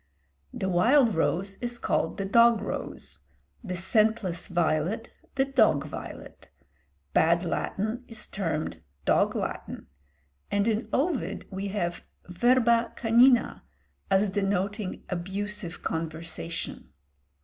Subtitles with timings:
[0.51, 3.27] The wild rose is called the dog rose,
[3.63, 6.49] the scentless violet the dog violet;
[7.13, 9.85] bad Latin is termed dog Latin;
[10.49, 13.61] and in Ovid we have verba canina
[14.09, 16.89] as denoting abusive conversation.